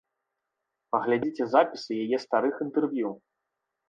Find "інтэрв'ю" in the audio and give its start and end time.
2.65-3.13